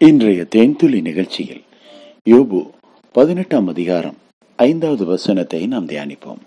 இன்றைய 0.00 0.46
தேன்துளி 0.54 1.00
நிகழ்ச்சியில் 1.00 1.62
யோபு 2.30 2.70
பதினெட்டாம் 3.12 3.68
அதிகாரம் 3.68 4.14
ஐந்தாவது 4.56 5.04
வசனத்தை 5.04 5.66
நாம் 5.66 5.86
தியானிப்போம். 5.86 6.38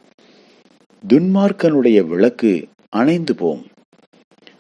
துன்மார்க்கனுடைய 1.08 2.08
விளக்கு 2.08 2.68
அணைந்து 2.90 3.36
போம். 3.36 3.66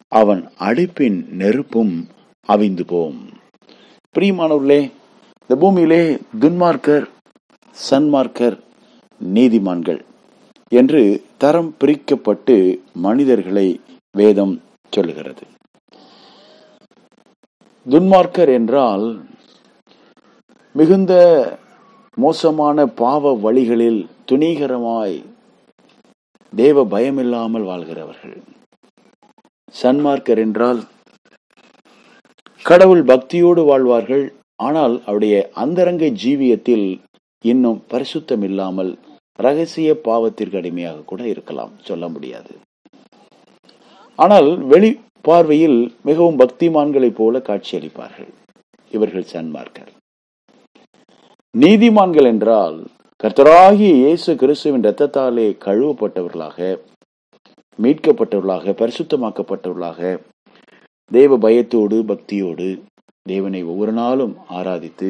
அவன் 0.07 0.49
அடுப்பின் 0.59 1.27
நெருப்பும் 1.27 2.07
அவிந்து 2.47 2.81
போம். 2.87 3.29
பிரியமானவர்களே 4.19 4.91
இந்த 5.41 5.55
பூமியிலே 5.59 6.17
துன்மார்க்கர் 6.39 7.07
சன்மார்க்கர் 7.89 8.59
நீதிமான்கள் 9.33 10.01
என்று 10.69 11.23
தரம் 11.37 11.75
பிரிக்கப்பட்டு 11.79 12.79
மனிதர்களை 12.93 13.79
வேதம் 14.17 14.61
சொல்லுகிறது. 14.89 15.41
துன்மார்க்கர் 17.85 18.49
என்றால் 18.57 19.05
மிகுந்த 20.75 21.13
மோசமான 22.17 22.85
பாவ 23.01 23.33
வழிகளில் 23.45 24.01
துணிகரமாய் 24.29 25.15
தேவ 26.53 26.83
பயமில்லாமல் 26.93 27.65
வாழ்கிறவர்கள். 27.69 28.37
சன்மார்க்கர் 29.75 30.41
என்றால் 30.45 30.81
கடவுள் 32.65 33.03
பக்தியோடு 33.11 33.61
வாழ்வார்கள் 33.71 34.25
ஆனால் 34.67 34.95
அவருடைய 35.07 35.35
அந்தரங்க 35.63 36.05
ஜீவியத்தில் 36.23 36.87
இன்னும் 37.43 37.79
பரிசுத்தம் 37.93 38.43
இல்லாமல் 38.49 38.91
ரகசிய 39.39 39.91
பாவத்திற்கு 40.07 40.59
அடிமையாக 40.61 41.05
கூட 41.11 41.21
இருக்கலாம் 41.33 41.73
சொல்ல 41.87 42.05
முடியாது. 42.15 42.53
ஆனால் 44.19 44.49
வெளி 44.73 44.89
பார்வையில் 45.21 45.95
மிகவும் 46.03 46.39
பக்திமான்களைப் 46.39 47.15
போல 47.15 47.37
காட்சியளிப்பார்கள். 47.37 48.31
இவர்கள் 48.91 49.25
சன்மார்க்கர். 49.33 49.91
நீதிமான்கள் 51.57 52.23
என்றால் 52.23 52.85
கர்த்தராகிய 53.23 53.91
இயேசு 53.95 54.35
கிறிஸ்துவின் 54.35 54.81
இரத்தத்தாலே 54.81 55.47
கழுவப்பட்டவர்களாக 55.65 56.79
மீட்கப்பட்டவர்களாக 57.81 58.73
பரிசுத்தமாக்கப்பட்டவர்களாக 58.81 60.19
தேவ 61.11 61.37
பயத்தோடு 61.37 62.03
பக்தியோடு 62.03 62.81
தேவனை 63.21 63.63
ஒவ்வொரு 63.63 63.91
நாளும் 63.91 64.37
ஆராதித்து 64.49 65.09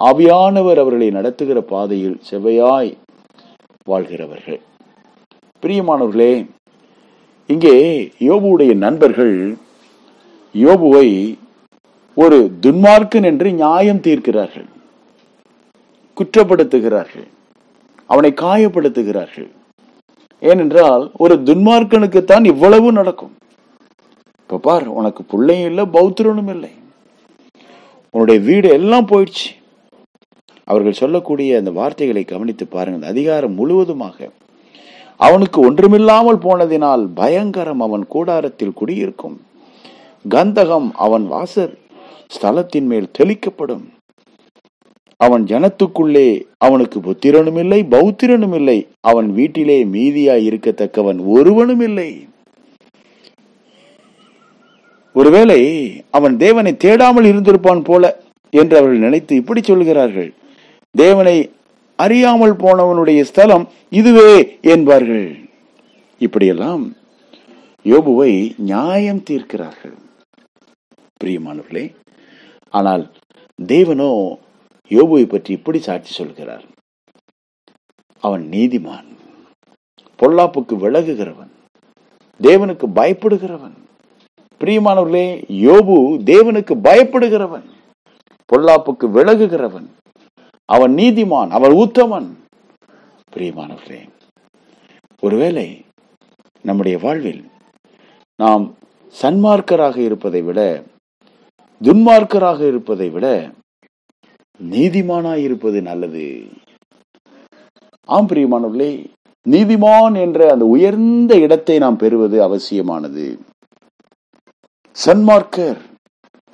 ஆவியானவர் 0.00 0.78
அவர்களை 0.78 1.10
நடத்துகிற 1.10 1.60
பாதையில் 1.60 2.20
செவ்வையாய் 2.30 2.92
வாழ்கிறவர்கள். 3.84 4.60
பிரியமானவர்களே 5.62 6.46
இங்கே 7.52 7.76
யோபுடைய 8.28 8.72
நண்பர்கள் 8.84 9.34
யோபுவை 10.64 11.08
ஒரு 12.16 12.38
துன்மார்க்கன் 12.64 13.26
என்று 13.30 13.48
நியாயம் 13.62 14.04
தீர்க்கிறார்கள் 14.06 14.68
குற்றப்படுத்துகிறார்கள் 16.16 17.28
அவனை 18.12 18.30
காயப்படுத்துகிறார்கள். 18.44 19.50
ஏனென்றால் 20.50 21.04
ஒரு 21.24 21.34
துன்மார்க்கனுக்குத்தான் 21.48 22.44
இவ்வளவு 22.52 22.88
நடக்கும். 22.98 23.32
இப்ப 24.42 24.60
பார் 24.66 24.86
உனக்கு 24.98 25.22
பிள்ளையும் 25.32 25.68
இல்லை 25.70 25.84
பௌத்திரனும் 25.96 26.50
இல்லை. 26.54 26.72
உன்னுடைய 28.14 28.38
வீடு 28.48 28.68
எல்லாம் 28.78 29.10
போயிடுச்சு. 29.12 29.48
அவர்கள் 30.70 31.00
சொல்லக்கூடிய 31.02 31.58
அந்த 31.60 31.70
வார்த்தைகளை 31.80 32.24
கவனித்து 32.24 32.66
பாருங்கள். 32.76 33.10
அதிகாரம் 33.12 33.58
முழுவதுமாக 33.60 34.18
அவனுக்கு 35.26 35.58
ஒன்றுமில்லாமல் 35.66 36.42
போனதினால் 36.44 37.04
பயங்கரம் 37.20 37.82
அவன் 37.86 38.04
கூடாரத்தில் 38.14 38.78
குடியிருக்கும். 38.80 39.36
கந்தகம் 40.24 40.88
அவன் 41.06 41.24
வாசர் 41.32 41.72
ஸ்தலத்தின் 42.34 42.88
மேல் 42.92 43.14
தெளிக்கப்படும். 43.18 43.84
அவன் 45.20 45.44
ஜனத்துக்குள்ளே 45.50 46.28
அவனுக்கு 46.66 46.98
புத்திரனும் 47.00 47.58
இல்லை 47.62 47.80
பௌத்திரனும் 47.94 48.54
இல்லை 48.58 48.78
அவன் 49.10 49.28
வீட்டிலே 49.38 49.78
மீதியாய் 49.94 50.46
இருக்கத்தக்கவன் 50.50 51.18
ஒருவனும் 51.36 51.82
இல்லை 51.88 52.10
ஒருவேளை 55.14 55.60
அவன் 56.18 56.34
தேவனை 56.42 56.72
தேடாமல் 56.84 57.26
இருந்திருப்பான் 57.30 57.82
போல 57.88 58.04
என்று 58.52 58.74
அவர்கள் 58.78 59.04
நினைத்து 59.06 59.32
இப்படி 59.40 59.60
சொல்கிறார்கள். 59.62 60.30
தேவனை 60.94 61.36
அறியாமல் 62.04 62.54
போனவனுடைய 62.64 63.20
ஸ்தலம் 63.30 63.64
இதுவே 64.00 64.32
என்பார்கள். 64.74 65.28
இப்படியெல்லாம் 66.26 66.82
யோபுவை 67.92 68.32
நியாயம் 68.70 69.24
தீர்க்கிறார்கள். 69.28 69.96
பிரியமானவர்களே 71.20 71.86
ஆனால் 72.78 73.04
தேவனோ 73.58 74.10
யோபுவை 74.90 75.24
பற்றி 75.28 75.50
இப்படி 75.58 75.80
சாட்சி 75.86 76.12
சொல்கிறார். 76.12 76.64
அவன் 78.22 78.44
நீதிமான் 78.54 79.08
பொல்லாப்புக்கு 80.20 80.74
விலகுகிறவன் 80.84 81.52
தேவனுக்கு 82.40 82.86
பயப்படுகிறவன். 82.98 83.76
பிரியமானவர்களே 84.60 85.26
யோபு 85.66 85.96
தேவனுக்கு 86.30 86.74
பயப்படுகிறவன் 86.86 87.66
பொல்லாப்புக்கு 88.50 89.06
விலகுகிறவன். 89.16 89.88
அவன் 90.74 90.92
நீதிமான் 90.94 91.50
அவன் 91.50 91.74
உத்தமன். 91.84 92.28
பிரியமானவர்களே 93.34 94.00
ஒருவேளை 95.20 95.84
நம்முடைய 96.62 96.98
வாழ்வில் 96.98 97.42
நாம் 98.42 98.64
சன்மார்க்கராக 99.22 99.96
இருப்பதை 99.96 100.42
விட 100.42 100.60
துன்மார்க்கராக 101.80 102.60
இருப்பதை 102.66 103.08
விட 103.08 103.26
நீதிமானாய் 104.60 105.42
இருப்பது 105.48 105.82
நல்லது. 105.82 106.26
ஆம் 108.06 108.28
பிரியமானவர்களே 108.28 108.92
நீதிமான் 109.50 110.16
என்ற 110.20 110.50
அந்த 110.52 110.64
உயர்ந்த 110.64 111.34
இடத்தை 111.38 111.78
நாம் 111.78 111.96
பெறுவது 111.96 112.42
அவசியமானது. 112.42 113.26
சன்மார்க்கர் 115.06 115.80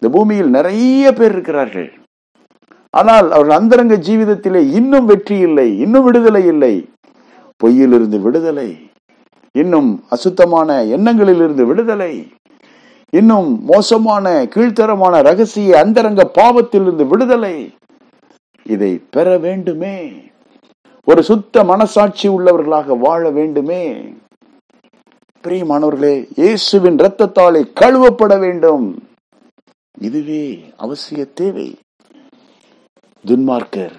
இந்த 0.00 0.08
பூமியில் 0.10 0.54
நிறைய 0.56 1.12
பேர் 1.12 1.32
இருக்கிறார்கள். 1.32 1.88
ஆனால் 2.98 3.28
அவர்கள் 3.34 3.58
அந்தரங்க 3.58 3.94
ஜீவிதத்திலே 4.06 4.60
இன்னும் 4.78 5.08
வெற்றி 5.10 5.36
இல்லை 5.48 5.68
இன்னும் 5.84 6.06
விடுதலை 6.08 6.42
இல்லை. 6.52 6.74
பொய்யிலிருந்து 7.60 8.18
விடுதலை 8.26 8.70
இன்னும் 9.54 9.90
அசுத்தமான 10.14 10.78
எண்ணங்களிலிருந்து 10.96 11.64
விடுதலை 11.70 12.12
இன்னும் 13.12 13.50
மோசமான 13.70 14.26
கீழ்த்தரமான 14.54 15.20
ரகசிய 15.28 15.78
அந்தரங்க 15.82 16.22
பாவத்திலிருந்து 16.38 17.04
விடுதலை. 17.12 17.56
இதை 18.66 18.90
பெற 19.14 19.28
வேண்டுமே. 19.46 19.96
ஒரு 21.08 21.20
சுத்த 21.28 21.64
மனசாட்சி 21.70 22.26
உள்ளவர்களாக 22.36 22.96
வாழ 23.04 23.22
வேண்டுமே. 23.38 23.82
பிரியமானவர்களே 25.44 26.14
இயேசுவின் 26.40 26.98
இரத்தத்தாலே 27.00 27.60
கழுவப்பட 27.80 28.32
வேண்டும். 28.44 28.86
இதுவே 30.06 30.44
அவசிய 30.84 31.22
தேவை. 31.40 31.68
துன்மார்க்கர். 33.26 33.96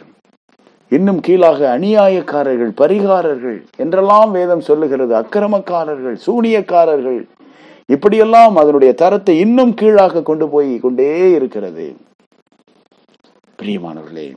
இன்னும் 0.90 1.20
கீழாக 1.20 1.80
அநியாயக்காரர்கள் 1.80 2.72
பரிகாரர்கள் 2.78 3.58
என்றெல்லாம் 3.78 4.32
வேதம் 4.32 4.62
சொல்லுகிறது. 4.62 5.14
அக்கிரமக்காரர்கள் 5.16 6.18
சூனியக்காரர்கள். 6.28 7.28
இப்படியெல்லாம் 7.86 8.56
அதனுடைய 8.56 8.94
தரத்தை 8.94 9.40
இன்னும் 9.40 9.74
கீழாக 9.74 10.22
கொண்டு 10.22 10.50
போய் 10.50 10.80
கொண்டே 10.80 11.32
இருக்கிறது. 11.32 11.96
பிரியமானவர்களே 13.62 14.36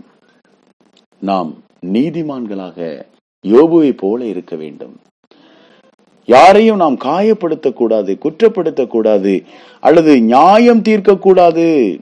நாம் 1.18 1.54
நீதிமான்களாக 1.86 3.02
யோபுவை 3.48 3.96
போல 3.96 4.24
இருக்க 4.24 4.56
வேண்டும். 4.56 5.00
யாரையும் 6.26 6.76
நாம் 6.76 6.96
காயப்படுத்தக்கூடாது 7.04 8.12
குற்றப்படுத்தக்கூடாது 8.24 9.44
அல்லது 9.80 10.20
நியாயம் 10.20 10.82
தீர்க்கக்கூடாது. 10.82 12.00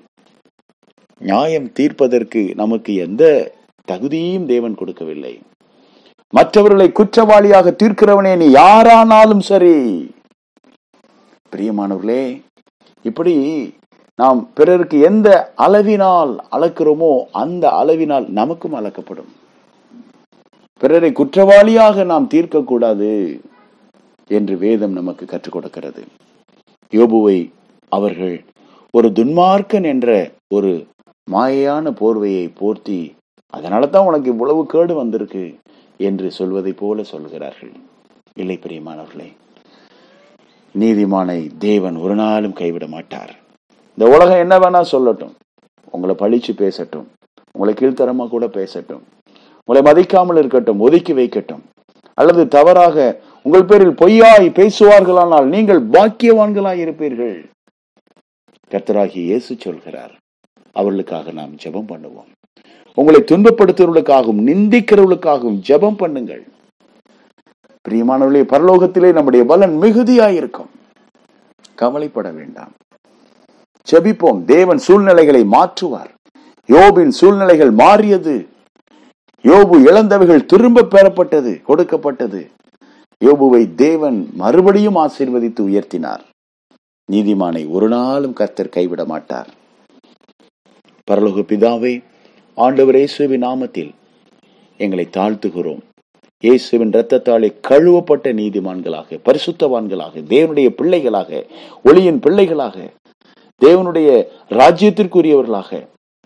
நியாயம் 1.20 1.72
தீர்ப்பதற்கு 1.72 2.55
நமக்கு 2.55 2.94
எந்த 2.94 3.52
தகுதியும் 3.84 4.46
தேவன் 4.46 4.75
கொடுக்கவில்லை. 4.75 5.43
மற்றவர்களை 6.28 6.93
குற்றவாளியாக 6.93 7.75
தீர்க்கிறவனே 7.82 8.37
நீ 8.37 8.46
யாரானாலும் 8.52 9.38
சரி. 9.38 9.75
பிரியமானவர்களே 11.52 12.43
இப்படி 13.02 13.34
நாம் 14.17 14.50
பிறருக்கு 14.55 15.00
எந்த 15.00 15.28
அளவினால் 15.56 16.32
அளக்கிறோமோ 16.52 17.12
அந்த 17.32 17.69
அளவினால் 17.69 18.28
நமக்கும் 18.28 18.75
அளக்கப்படும். 18.75 19.31
பிறரை 20.81 21.12
குற்றவாளியாக 21.12 22.05
நாம் 22.05 22.28
தீர்க்கக்கூடாது 22.34 23.40
என்று 24.28 24.56
வேதம் 24.58 24.93
நமக்கு 24.93 25.26
கற்றுக் 25.26 25.52
கொடுக்கிறது. 25.52 26.05
யோபுவை 26.93 27.50
அவர்கள் 27.88 28.44
ஒரு 28.90 29.08
துன்மார்க்கன் 29.08 29.84
என்ற 29.84 30.31
ஒரு 30.55 30.87
மாயையான 31.32 31.93
போர்வையை 32.00 32.47
போர்த்தி 32.61 33.00
அதனால 33.56 33.87
தான் 33.87 34.06
உனக்கு 34.09 34.29
இவ்வளவு 34.35 34.67
கேடு 34.73 34.94
வந்திருக்கு 34.94 35.44
என்று 36.09 36.31
சொல்வதை 36.38 36.73
போல 36.73 37.03
சொல்கிறார்கள். 37.12 37.73
இல்லை 38.37 38.56
பிரியமானவர்களே 38.65 39.29
நீதிமானை 40.75 41.38
தேவன் 41.59 41.97
ஒரு 42.05 42.15
நாளும் 42.15 42.59
கைவிட 42.61 42.87
மாட்டார். 42.87 43.32
இந்த 43.94 44.05
உலகம் 44.15 44.43
என்ன 44.44 44.55
வேணா 44.59 44.81
சொல்லட்டும். 44.93 45.35
உங்களை 45.94 46.15
பழிச்சு 46.23 46.53
பேசட்டும். 46.62 47.06
உங்களை 47.55 47.73
கீழ்த்தரமா 47.75 48.29
கூட 48.29 48.47
பேசட்டும். 48.59 49.03
உங்களை 49.69 49.83
மதிக்காமல் 49.88 50.41
இருக்கட்டும் 50.43 50.83
ஒதுக்கி 50.87 51.12
வைக்கட்டும். 51.12 51.62
அல்லது 52.19 52.43
தவறாக 52.56 52.97
உங்கள் 53.47 53.69
பேரில் 53.71 53.99
பொய்யாய் 54.03 54.49
பேசுவார்களானால் 54.59 55.47
நீங்கள் 55.55 55.83
பாக்கியவான்களாய் 55.97 56.83
இருப்பீர்கள். 56.85 57.37
கர்த்தராகிய 58.71 59.23
இயேசு 59.31 59.53
சொல்கிறார் 59.67 60.15
அவர்களுக்காக 60.72 61.31
நாம் 61.31 61.55
ஜெபம் 61.55 61.88
பண்ணுவோம். 61.88 62.31
உங்களை 62.94 63.20
துன்பப்படுத்துவர்களுக்காகவும் 63.20 64.43
நிந்திக்கிறவர்களுக்காகவும் 64.46 65.61
ஜெபம் 65.69 65.99
பண்ணுங்கள். 65.99 66.43
பிரியமானவர்களே 67.88 68.43
பரலோகத்திலே 68.43 69.12
நம்முடைய 69.12 69.44
பலன் 69.44 69.81
மிகுதியாயிருக்கும். 69.81 70.70
கவலைப்பட 71.75 72.31
வேண்டாம். 72.31 72.72
ஜெபிப்போம். 73.90 74.44
தேவன் 74.44 74.78
சூழ்நிலைகளை 74.78 75.44
மாற்றுவார். 75.44 76.11
யோபின் 76.67 77.08
சூழ்நிலைகள் 77.08 77.70
மாறியது. 77.70 78.46
யோபு 79.43 79.82
இழந்தவைகள் 79.87 80.46
திரும்ப 80.46 80.82
பெறப்பட்டது 80.82 81.62
கொடுக்கப்பட்டது. 81.62 82.50
யோபுவை 83.25 83.75
தேவன் 83.75 84.31
மறுபடியும் 84.34 84.96
ஆசீர்வதித்து 84.96 85.61
உயர்த்தினார். 85.61 86.20
நீதிமானை 87.12 87.70
ஒரு 87.70 87.88
நாளும் 87.88 88.32
கர்த்தர் 88.32 88.69
கைவிட 88.69 89.05
மாட்டார். 89.05 89.58
பரலோக 91.11 91.43
பிதாவே 91.51 92.03
ஆண்டவர் 92.55 92.95
இயேசுவின் 92.95 93.43
நாமத்தில் 93.43 93.91
எங்களை 94.77 95.09
தாழ்த்துகிறோம். 95.17 95.81
இயேசுவின் 96.41 96.91
இரத்தத்தாலே 96.91 97.49
கழுவப்பட்ட 97.69 98.33
நீதிமான்களாக 98.41 99.19
பரிசுத்தவான்களாக 99.25 100.23
தேவனுடைய 100.29 100.69
பிள்ளைகளாக 100.69 101.47
ஒளியின் 101.83 102.21
பிள்ளைகளாக 102.21 102.77
தேவனுடைய 103.65 104.09
ராஜ்யத்திற்குரியவர்களாக 104.51 105.71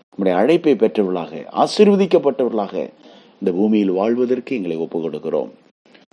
நம்முடைய 0.09 0.33
அழைப்பை 0.33 0.75
பெற்றவர்களாக 0.75 1.43
ஆசீர்வதிக்கப்பட்டவர்களாக 1.55 2.75
இந்த 3.39 3.51
பூமியில் 3.51 3.91
வாழ்வதற்கு 3.91 4.55
எங்களை 4.55 4.77
ஒப்புக் 4.77 5.03
கொடுக்கிறோம் 5.03 5.49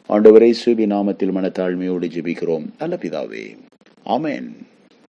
ஆண்டவரை 0.08 0.52
சுபி 0.64 0.86
நாமத்தில் 0.94 1.36
மனத்தாழ்மையோடு 1.38 2.08
ஜெபிக்கிறோம். 2.14 2.66
நல்ல 2.78 2.96
பிதாவே. 2.96 3.44
ஆமேன். 4.06 4.48